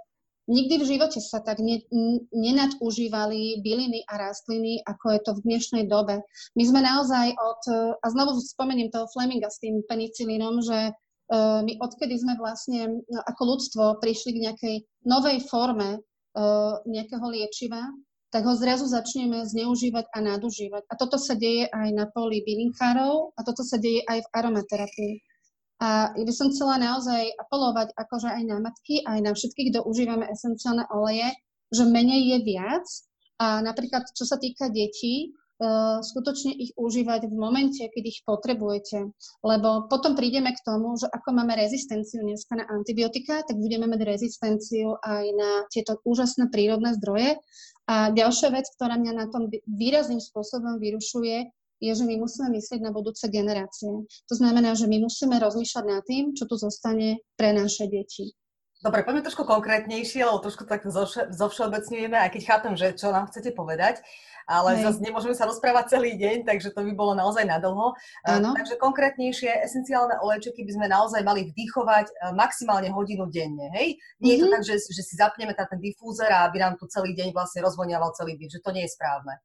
[0.49, 1.85] Nikdy v živote sa tak ne,
[2.33, 6.25] nenadúžívali byliny a rastliny, ako je to v dnešnej dobe.
[6.57, 7.61] My sme naozaj od,
[8.01, 13.19] a znovu spomeniem toho Fleminga s tým penicilínom, že uh, my odkedy sme vlastne no,
[13.29, 17.85] ako ľudstvo prišli k nejakej novej forme uh, nejakého liečiva,
[18.33, 20.81] tak ho zrazu začneme zneužívať a nadužívať.
[20.89, 25.13] A toto sa deje aj na poli bylinkárov a toto sa deje aj v aromaterapii.
[25.79, 29.79] A ja by som chcela naozaj apelovať akože aj na matky, aj na všetkých, kto
[29.87, 31.31] užívame esenciálne oleje,
[31.71, 32.85] že menej je viac.
[33.39, 39.15] A napríklad, čo sa týka detí, uh, skutočne ich užívať v momente, keď ich potrebujete.
[39.39, 44.03] Lebo potom prídeme k tomu, že ako máme rezistenciu dneska na antibiotika, tak budeme mať
[44.03, 47.39] rezistenciu aj na tieto úžasné prírodné zdroje.
[47.87, 51.47] A ďalšia vec, ktorá mňa na tom výrazným spôsobom vyrušuje,
[51.79, 53.89] je, že my musíme myslieť na budúce generácie.
[54.27, 58.35] To znamená, že my musíme rozmýšľať nad tým, čo tu zostane pre naše deti.
[58.79, 60.87] Dobre, poďme trošku konkrétnejšie, lebo trošku tak
[61.35, 63.99] zovšeobecňujeme, aj keď chápem, že čo nám chcete povedať,
[64.47, 64.87] ale Hej.
[64.87, 67.91] zase nemôžeme sa rozprávať celý deň, takže to by bolo naozaj nadlho.
[68.23, 68.55] Ano.
[68.55, 73.99] Takže konkrétnejšie, esenciálne olejčeky by sme naozaj mali vdýchovať e, maximálne hodinu denne, hej?
[74.23, 74.33] Nie mm-hmm.
[74.33, 74.53] je to mhm.
[74.55, 78.15] tak, že, že si zapneme ten difúzer a aby nám tu celý deň vlastne rozvoniaval
[78.15, 79.43] celý byt, že to nie je správne.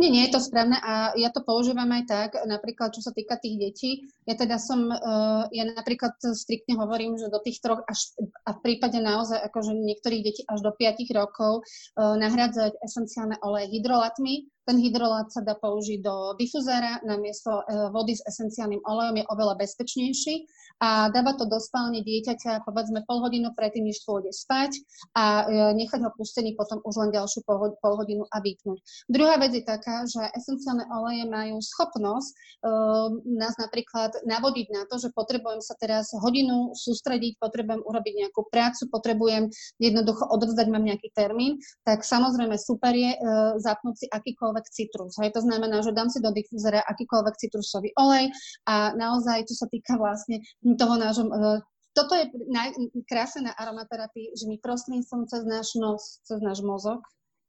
[0.00, 3.36] Nie, nie je to správne a ja to používam aj tak, napríklad čo sa týka
[3.36, 3.90] tých detí.
[4.24, 8.60] Ja teda som, uh, ja napríklad striktne hovorím, že do tých troch až, a v
[8.64, 14.78] prípade naozaj akože niektorých detí až do 5 rokov uh, nahrádzať esenciálne oleje hydrolatmi, ten
[14.78, 20.46] hydrolát sa dá použiť do difuzéra namiesto e, vody s esenciálnym olejom, je oveľa bezpečnejší
[20.78, 24.78] a dáva to do spálne dieťaťa povedzme pol hodinu predtým, než pôjde spať
[25.18, 28.78] a e, nechať ho pustený potom už len ďalšiu pol hodinu a vypnúť.
[29.10, 34.96] Druhá vec je taká, že esenciálne oleje majú schopnosť uh, nás napríklad navodiť na to,
[34.96, 41.12] že potrebujem sa teraz hodinu sústrediť, potrebujem urobiť nejakú prácu, potrebujem jednoducho odovzdať, mám nejaký
[41.12, 45.16] termín, tak samozrejme super je uh, zapnúť si akýkoľvek akýkoľvek citrus.
[45.16, 48.28] Hej, to znamená, že dám si do difúzera akýkoľvek citrusový olej
[48.68, 50.44] a naozaj, čo sa týka vlastne
[50.76, 52.70] toho nášho uh, toto je naj,
[53.10, 57.02] krásne na aromaterapii, že my prostredníctvom cez náš nos, cez náš mozog,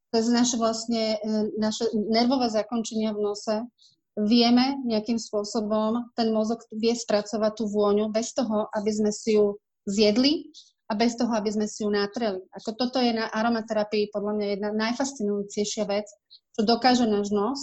[0.10, 3.56] cez naše vlastne uh, naše nervové zakončenia v nose
[4.17, 9.56] vieme nejakým spôsobom, ten mozog vie spracovať tú vôňu bez toho, aby sme si ju
[9.88, 10.52] zjedli
[10.91, 12.43] a bez toho, aby sme si ju natreli.
[12.52, 16.12] Ako toto je na aromaterapii podľa mňa jedna najfascinujúcejšia vec,
[16.56, 17.60] čo dokáže náš nos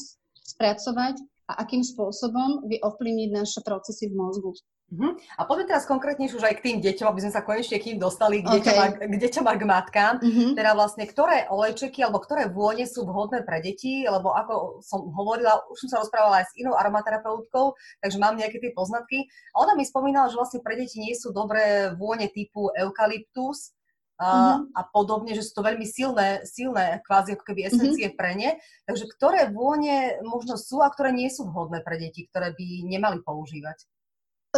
[0.57, 4.53] spracovať a akým spôsobom vie ovplyvniť naše procesy v mozgu.
[4.89, 5.13] Uh-huh.
[5.37, 8.01] A poďme teraz konkrétne už aj k tým deťom, aby sme sa konečne k ním
[8.01, 8.57] dostali, k, okay.
[8.57, 10.15] deťom, a, k deťom a k matkám.
[10.17, 10.57] Uh-huh.
[10.57, 15.61] Teda vlastne, ktoré olejčeky alebo ktoré vône sú vhodné pre deti, lebo ako som hovorila,
[15.69, 19.29] už som sa rozprávala aj s inou aromaterapeutkou, takže mám nejaké tie poznatky.
[19.53, 23.77] A ona mi spomínala, že vlastne pre deti nie sú dobré vône typu eukalyptus,
[24.19, 24.67] Uh, uh-huh.
[24.75, 28.19] a podobne, že sú to veľmi silné, silné kvázi ako keby esencie uh-huh.
[28.19, 28.51] pre ne.
[28.83, 33.23] Takže ktoré vône možno sú a ktoré nie sú vhodné pre deti, ktoré by nemali
[33.23, 33.87] používať?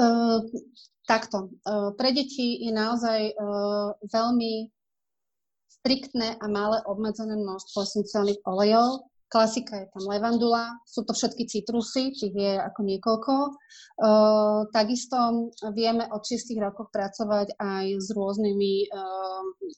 [0.00, 0.40] Uh,
[1.04, 1.52] takto.
[1.68, 4.72] Uh, pre deti je naozaj uh, veľmi
[5.68, 9.04] striktné a malé obmedzené množstvo esenciálnych olejov.
[9.30, 13.34] Klasika je tam levandula, sú to všetky citrusy, tých je ako niekoľko.
[14.74, 15.16] Takisto
[15.70, 19.30] vieme od 6 rokov pracovať aj s rôznymi uh,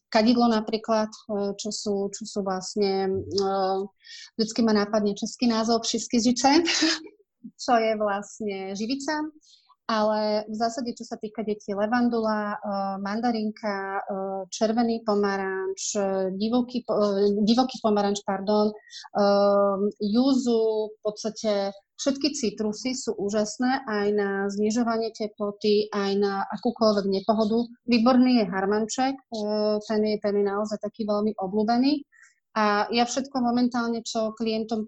[0.08, 1.12] kadidlo napríklad,
[1.60, 3.08] čo, sú, čo sú vlastne,
[4.36, 6.64] vždycky ma nápadne český názov, žice,
[7.64, 9.20] čo je vlastne živica
[9.90, 15.98] ale v zásade, čo sa týka detí, levandula, eh, mandarinka, eh, červený pomaranč,
[16.38, 18.70] divoký, eh, divoký pomaranč, pardon,
[19.98, 27.66] júzu, v podstate všetky citrusy sú úžasné aj na znižovanie teploty, aj na akúkoľvek nepohodu.
[27.86, 29.14] Výborný je harmanček,
[29.86, 32.02] ten je, ten je naozaj taký veľmi obľúbený.
[32.52, 34.84] A ja všetko momentálne, čo klientom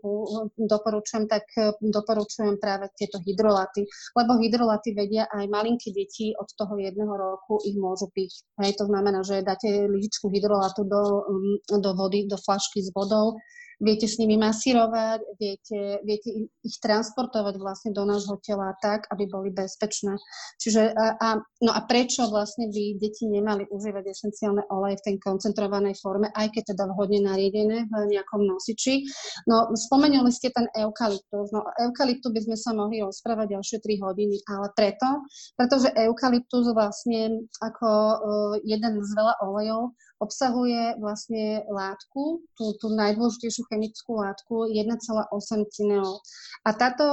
[0.53, 6.77] doporučujem, tak e, doporučujem práve tieto hydrolaty, lebo hydrolaty vedia aj malinké deti od toho
[6.77, 8.45] jedného roku ich môžu piť.
[8.61, 11.25] Hej, to znamená, že dáte lyžičku hydrolatu do,
[11.65, 13.41] do vody, do flašky s vodou,
[13.85, 19.53] viete s nimi masírovať, viete, viete ich transportovať vlastne do nášho tela tak, aby boli
[19.53, 20.17] bezpečné.
[20.59, 21.29] Čiže a, a,
[21.61, 26.49] no a prečo vlastne by deti nemali užívať esenciálne oleje v tej koncentrovanej forme, aj
[26.57, 29.05] keď teda vhodne nariedené v nejakom nosiči.
[29.45, 31.53] No spomenuli ste ten eukalyptus.
[31.53, 37.45] No eukalyptu by sme sa mohli rozprávať ďalšie 3 hodiny, ale preto, pretože eukalyptus vlastne
[37.61, 39.93] ako uh, jeden z veľa olejov
[40.25, 45.29] obsahuje vlastne látku, tú, tú najdôležitejšiu chemickú látku 1,8
[45.69, 46.25] cineol.
[46.65, 47.05] A táto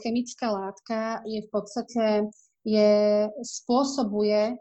[0.00, 2.04] chemická látka je v podstate,
[2.64, 2.92] je,
[3.44, 4.56] spôsobuje,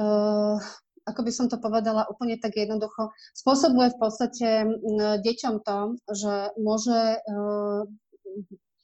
[0.00, 0.56] uh,
[1.04, 4.48] ako by som to povedala úplne tak jednoducho, spôsobuje v podstate
[5.20, 5.78] deťom to,
[6.14, 7.20] že môže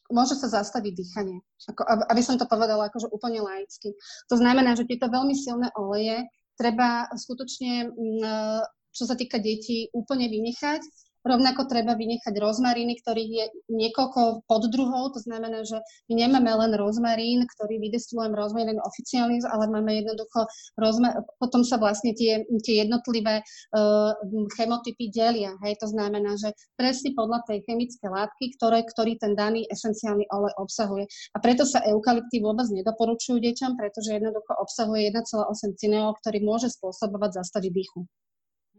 [0.08, 1.38] môže sa zastaviť dýchanie.
[1.68, 3.92] Ako, aby som to povedala akože úplne laicky.
[4.32, 6.24] To znamená, že tieto veľmi silné oleje
[6.58, 8.32] treba skutočne, mm, e,
[8.90, 10.82] čo sa týka detí, úplne vynechať.
[11.26, 17.42] Rovnako treba vynechať rozmaríny, ktorých je niekoľko poddruhov, to znamená, že my nemáme len rozmarín,
[17.44, 20.46] ktorý vydestilujem rozmarín oficiálny, ale máme jednoducho
[20.78, 24.14] rozmar- potom sa vlastne tie, tie jednotlivé uh,
[24.54, 25.58] chemotypy delia.
[25.66, 25.78] Hej?
[25.82, 31.04] To znamená, že presne podľa tej chemické látky, ktoré, ktorý ten daný esenciálny olej obsahuje.
[31.34, 37.42] A preto sa eukalypty vôbec nedoporučujú deťom, pretože jednoducho obsahuje 1,8 cineol, ktorý môže spôsobovať
[37.42, 38.00] zastaviť dýchu.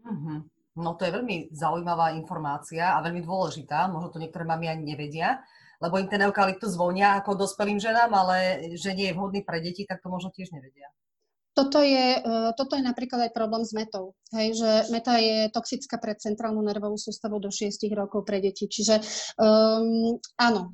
[0.00, 0.59] Mm-hmm.
[0.78, 3.90] No to je veľmi zaujímavá informácia a veľmi dôležitá.
[3.90, 5.42] Možno to niektoré mami ani nevedia,
[5.82, 8.36] lebo im ten eukalyptus vonia ako dospelým ženám, ale
[8.78, 10.86] že nie je vhodný pre deti, tak to možno tiež nevedia.
[11.50, 14.14] Toto je, e, toto je napríklad aj problém s metou.
[14.30, 18.70] Hej, že meta je toxická pre centrálnu nervovú sústavu do 6 rokov pre deti.
[18.70, 19.02] Čiže
[19.34, 20.70] um, áno,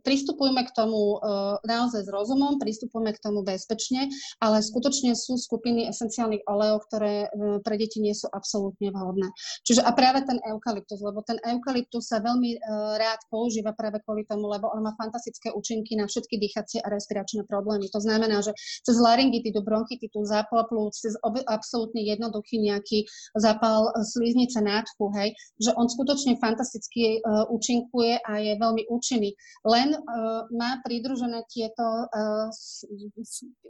[0.00, 1.20] pristupujme k tomu
[1.68, 4.08] naozaj s rozumom, pristupujme k tomu bezpečne,
[4.40, 7.28] ale skutočne sú skupiny esenciálnych olejov, ktoré
[7.60, 9.28] pre deti nie sú absolútne vhodné.
[9.68, 12.56] Čiže a práve ten eukalyptus, lebo ten eukalyptus sa veľmi
[12.96, 17.44] rád používa práve kvôli tomu, lebo on má fantastické účinky na všetky dýchacie a respiračné
[17.44, 17.90] problémy.
[17.92, 21.12] To znamená, že cez laryngitidu, bronchitidu, zápal plúc, cez
[21.50, 23.04] absolútne jednoduchý nejaký
[23.36, 29.34] zápal sliznice nádchu, hej, že on skutočne fantasticky účinkuje a je veľmi účinný účinný.
[29.66, 32.06] Len uh, má pridružené tieto...
[32.14, 32.48] Uh,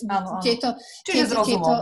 [0.08, 0.42] áno, áno.
[0.44, 0.76] tieto
[1.08, 1.42] Čiže tieto.
[1.48, 1.72] Tieto,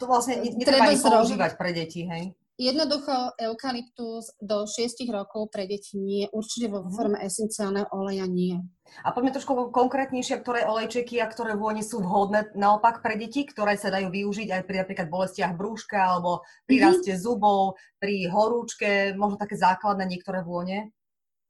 [0.00, 2.32] to vlastne netreba ani používať pre deti, hej?
[2.60, 6.92] Jednoducho eukalyptus do 6 rokov pre deti nie, určite vo mhm.
[6.92, 8.60] forme esenciálneho oleja nie.
[9.00, 13.80] A poďme trošku konkrétnejšie, ktoré olejčeky a ktoré vône sú vhodné naopak pre deti, ktoré
[13.80, 16.88] sa dajú využiť aj pri napríklad bolestiach brúška alebo pri mm-hmm.
[16.90, 20.92] raste zubov, pri horúčke, možno také základné niektoré vône?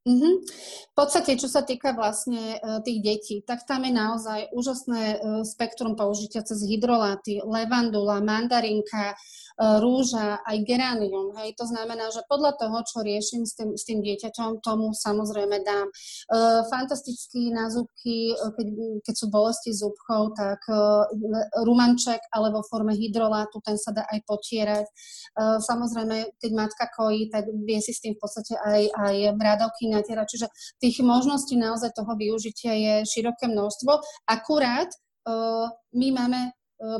[0.01, 0.35] Mm-hmm.
[0.91, 5.45] V podstate, čo sa týka vlastne uh, tých detí, tak tam je naozaj úžasné uh,
[5.45, 11.37] spektrum použitia cez hydroláty, levandula, mandarinka, uh, rúža, aj geranium.
[11.37, 11.53] Hej.
[11.61, 15.93] To znamená, že podľa toho, čo riešim s tým, s tým dieťaťom, tomu samozrejme dám.
[16.73, 18.67] Fantastický na zubky, keď,
[19.05, 20.65] keď sú bolesti zubkov, tak
[21.61, 24.87] rumanček alebo v forme hydrolátu, ten sa dá aj potierať.
[25.61, 30.23] Samozrejme, keď matka kojí, tak vie si s tým v podstate aj, aj brádavky natiera.
[30.23, 30.47] Čiže
[30.79, 33.99] tých možností naozaj toho využitia je široké množstvo.
[34.31, 34.89] Akurát
[35.93, 36.55] my máme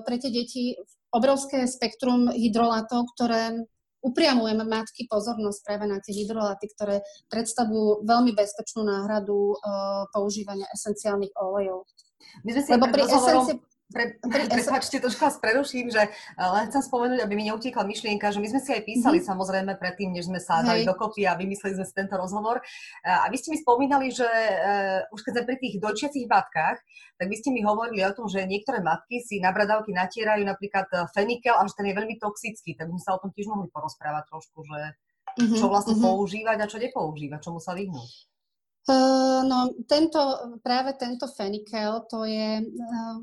[0.05, 0.77] pre tie deti
[1.15, 3.65] obrovské spektrum hydrolátov, ktoré
[4.01, 11.37] upriamujem matky pozornosť práve na tie hydrolaty, ktoré predstavujú veľmi bezpečnú náhradu uh, používania esenciálnych
[11.37, 11.85] olejov.
[12.45, 13.53] My sme si Lebo pri esenci...
[13.91, 14.05] Pre,
[14.55, 16.07] prepačte, trošku vás preruším, že
[16.39, 19.31] len chcem spomenúť, aby mi neutiekla myšlienka, že my sme si aj písali mm-hmm.
[19.35, 22.63] samozrejme predtým, než sme sa dali dokopy a vymysleli sme si tento rozhovor.
[23.03, 26.79] A vy ste mi spomínali, že uh, už keď sme pri tých dojčiacich matkách,
[27.19, 30.87] tak vy ste mi hovorili o tom, že niektoré matky si na bradavky natierajú napríklad
[31.11, 33.69] fenikel a že ten je veľmi toxický, tak by sme sa o tom tiež mohli
[33.75, 34.79] porozprávať trošku, že
[35.35, 35.59] mm-hmm.
[35.59, 36.07] čo vlastne mm-hmm.
[36.07, 38.31] používať a čo nepoužívať, čomu sa vyhnúť.
[38.89, 40.19] Uh, no, tento,
[40.65, 42.65] práve tento fenikel, to je...
[42.65, 43.21] Uh,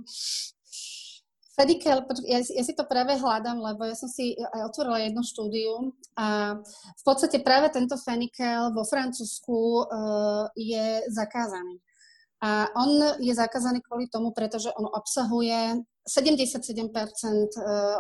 [1.58, 5.90] Fedikel, ja, ja si to práve hľadám, lebo ja som si aj otvorila jedno štúdium
[6.14, 6.54] a
[6.94, 11.82] v podstate práve tento fenikel vo Francúzsku uh, je zakázaný.
[12.38, 16.94] A on je zakázaný kvôli tomu, pretože on obsahuje 77%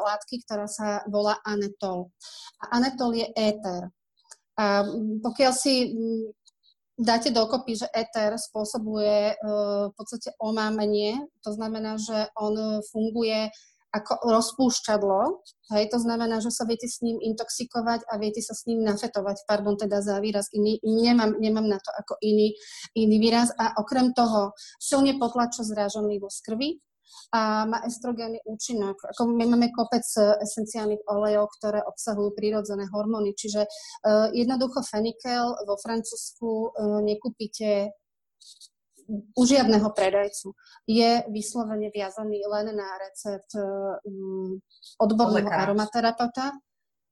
[0.06, 2.13] látky, ktorá sa volá anetol.
[2.62, 3.89] A anetol je éter.
[4.62, 4.86] A
[5.26, 5.89] pokiaľ si
[6.97, 13.53] dáte dokopy, že éter spôsobuje v podstate omámenie, to znamená, že on funguje
[13.88, 15.19] ako rozpúšťadlo,
[15.73, 19.47] hej, to znamená, že sa viete s ním intoxikovať a viete sa s ním nafetovať,
[19.47, 22.51] pardon, teda za výraz iný, nemám, nemám na to ako iný,
[22.93, 23.49] iný výraz.
[23.55, 26.83] A okrem toho silne potlača zrážanlivosť krvi,
[27.32, 28.96] a má estrogénny účinok.
[29.15, 30.06] Ako my máme kopec
[30.43, 37.91] esenciálnych olejov, ktoré obsahujú prírodzené hormóny, čiže uh, jednoducho fenikel vo Francúzsku uh, nekúpite
[39.36, 40.52] u žiadneho predajcu.
[40.84, 44.60] Je vyslovene viazaný len na recept um,
[45.00, 46.52] odborného aromaterapeuta.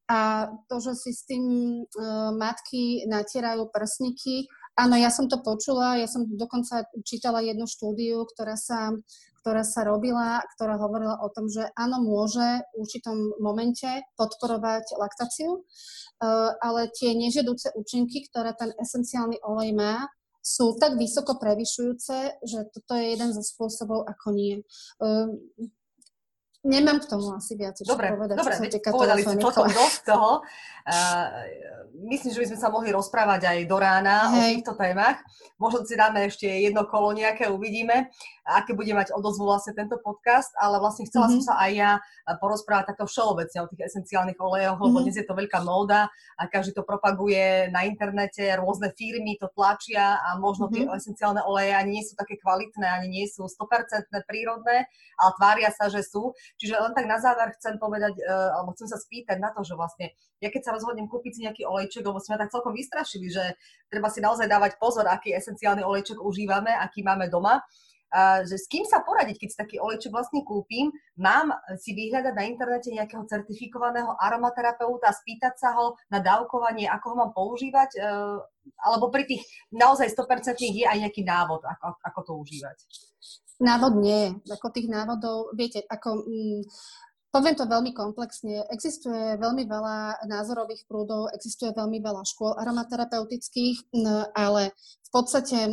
[0.05, 1.43] A to, že si s tým
[1.81, 8.27] uh, matky natierajú prsníky, áno, ja som to počula, ja som dokonca čítala jednu štúdiu,
[8.27, 8.91] ktorá sa,
[9.43, 13.88] ktorá sa robila, ktorá hovorila o tom, že áno, môže v určitom momente
[14.19, 20.07] podporovať laktáciu, uh, ale tie nežiaduce účinky, ktoré ten esenciálny olej má,
[20.45, 24.61] sú tak vysoko prevyšujúce, že toto je jeden zo spôsobov, ako nie.
[26.65, 28.36] Nemám k tomu asi viac dobre, povedať.
[28.41, 30.41] Dobre, veď povedali ste celkom dosť toho.
[30.86, 31.30] Uh,
[32.10, 34.38] myslím, že by sme sa mohli rozprávať aj do rána Hej.
[34.38, 35.17] o týchto témach.
[35.56, 38.12] Možno si dáme ešte jedno kolo nejaké, uvidíme,
[38.43, 41.41] aké bude mať odozvu vlastne tento podcast, ale vlastne chcela mm-hmm.
[41.45, 41.91] som sa aj ja
[42.38, 45.06] porozprávať takto všeobecne o tých esenciálnych olejoch, lebo mm-hmm.
[45.08, 50.19] dnes je to veľká móda a každý to propaguje na internete, rôzne firmy to tlačia
[50.21, 50.75] a možno mm-hmm.
[50.75, 50.97] tie mhm.
[50.99, 55.88] esenciálne oleje ani nie sú také kvalitné, ani nie sú 100% prírodné, ale tvária sa,
[55.88, 56.36] že sú.
[56.55, 59.75] Čiže len tak na záver chcem povedať, uh, alebo chcem sa spýtať na to, že
[59.75, 63.43] vlastne ja keď sa rozhodnem kúpiť si nejaký olejček, lebo sme tak celkom vystrašili, že
[63.91, 67.59] treba si naozaj dávať pozor, aký esenciálny olejček užívame, aký máme doma,
[68.15, 72.31] Uh, že s kým sa poradiť, keď si taký olejček vlastne kúpim, mám si vyhľadať
[72.31, 78.39] na internete nejakého certifikovaného aromaterapeuta, spýtať sa ho na dávkovanie, ako ho mám používať, uh,
[78.87, 82.77] alebo pri tých naozaj 100% je aj nejaký návod, ako, ako to užívať.
[83.59, 84.35] Návod nie.
[84.51, 86.25] Ako tých návodov, viete, ako...
[86.27, 86.63] Mm,
[87.35, 88.63] Poviem to veľmi komplexne.
[88.71, 93.91] Existuje veľmi veľa názorových prúdov, existuje veľmi veľa škôl aromaterapeutických,
[94.31, 95.71] ale v podstate e,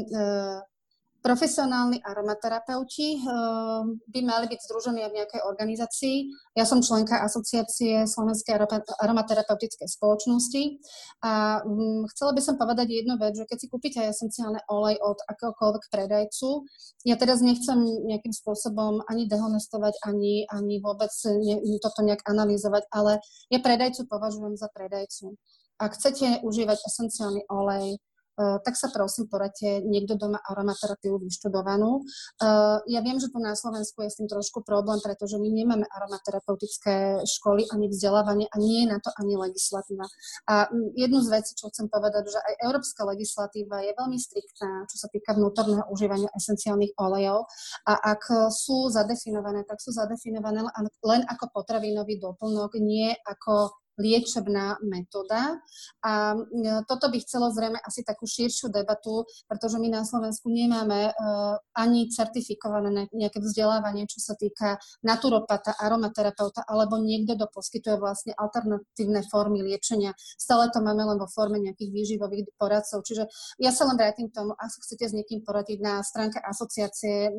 [1.22, 6.26] Profesionálni aromaterapeuti uh, by mali byť združení v nejakej organizácii.
[6.58, 8.58] Ja som členka asociácie Slovenskej
[8.98, 10.82] aromaterapeutickej spoločnosti
[11.22, 15.22] a um, chcela by som povedať jednu vec, že keď si kúpite esenciálne olej od
[15.30, 16.66] akéhokoľvek predajcu,
[17.06, 23.22] ja teraz nechcem nejakým spôsobom ani dehonestovať, ani, ani vôbec ne, toto nejak analyzovať, ale
[23.46, 25.38] ja predajcu považujem za predajcu.
[25.78, 32.00] Ak chcete užívať esenciálny olej, Eh, tak sa prosím poradte niekto doma aromaterapiu vyštudovanú.
[32.40, 35.84] Eh, ja viem, že tu na Slovensku je s tým trošku problém, pretože my nemáme
[35.84, 40.08] aromaterapeutické školy ani vzdelávanie a nie je na to ani legislatíva.
[40.48, 44.96] A jednu z vecí, čo chcem povedať, že aj európska legislatíva je veľmi striktná, čo
[44.96, 47.44] sa týka vnútorného užívania esenciálnych olejov
[47.84, 50.64] a ak sú zadefinované, tak sú zadefinované
[51.04, 55.60] len ako potravinový doplnok, nie ako liečebná metóda.
[56.00, 61.12] A e, toto by chcelo zrejme asi takú širšiu debatu, pretože my na Slovensku nemáme
[61.12, 68.32] uh, ani certifikované nejaké vzdelávanie, čo sa týka naturopata, aromaterapeuta alebo niekto, kto poskytuje vlastne
[68.36, 70.16] alternatívne formy liečenia.
[70.18, 73.04] Stále to máme len vo forme nejakých výživových poradcov.
[73.04, 73.28] Čiže
[73.60, 77.30] ja sa len vrátim k tomu, ak chcete s niekým poradiť na stránke asociácie,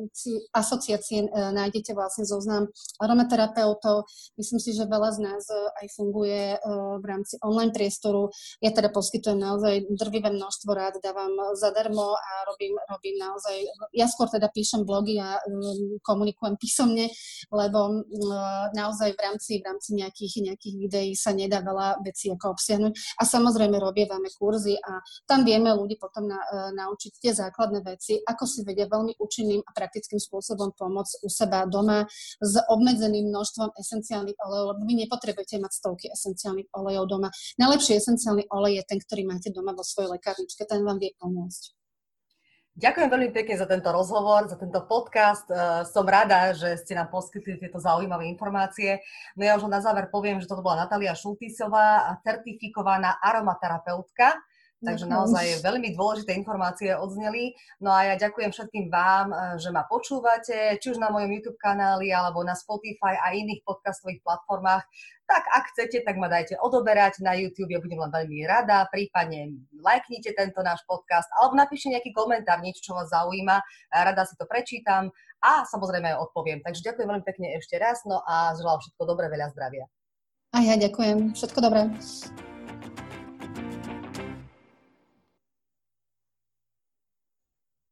[0.54, 4.06] asociácie nájdete vlastne zoznam aromaterapeutov.
[4.38, 6.52] Myslím si, že veľa z nás uh, aj funguje je
[7.00, 8.28] v rámci online priestoru.
[8.60, 13.64] Ja teda poskytujem naozaj drvivé množstvo rád, dávam zadarmo a robím, robím naozaj,
[13.96, 15.40] ja skôr teda píšem blogy a
[16.04, 17.08] komunikujem písomne,
[17.48, 18.04] lebo
[18.76, 22.92] naozaj v rámci, v rámci nejakých, nejakých videí sa nedá veľa vecí ako obsiahnuť.
[23.18, 26.38] A samozrejme robievame kurzy a tam vieme ľudí potom na,
[26.74, 31.64] naučiť tie základné veci, ako si vedia veľmi účinným a praktickým spôsobom pomôcť u seba
[31.64, 32.04] doma
[32.42, 36.33] s obmedzeným množstvom esenciálnych olejov, lebo vy nepotrebujete mať stovky esenciálnych
[36.74, 37.28] olejov doma.
[37.56, 41.74] Najlepší esenciálny olej je ten, ktorý máte doma vo svojej lekárničke, ten vám vie pomôcť.
[42.74, 45.46] Ďakujem veľmi pekne za tento rozhovor, za tento podcast.
[45.46, 48.98] Uh, som rada, že ste nám poskytli tieto zaujímavé informácie.
[49.38, 54.42] No ja už na záver poviem, že toto bola Natália Šultisová, certifikovaná aromaterapeutka
[54.84, 57.56] Takže naozaj veľmi dôležité informácie odzneli.
[57.80, 61.56] No a ja ďakujem všetkým vám, eh, že ma počúvate, či už na mojom YouTube
[61.56, 64.84] kanáli, alebo na Spotify a iných podcastových platformách.
[65.24, 69.56] Tak ak chcete, tak ma dajte odoberať na YouTube, ja budem len veľmi rada, prípadne
[69.80, 73.56] lajknite tento náš podcast, alebo napíšte nejaký komentár, niečo, čo vás zaujíma,
[73.88, 75.08] rada si to prečítam
[75.40, 76.60] a samozrejme aj odpoviem.
[76.60, 79.88] Takže ďakujem veľmi pekne ešte raz, no a želám všetko dobré, veľa zdravia.
[80.52, 81.88] A ja ďakujem, všetko dobré.